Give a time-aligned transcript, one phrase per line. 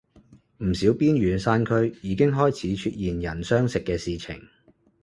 [0.63, 4.41] 唔少邊遠山區已經開始出現人相食嘅事情